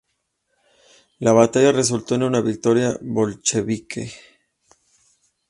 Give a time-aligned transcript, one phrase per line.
[1.19, 4.11] La batalla resultó en una victoria bolchevique.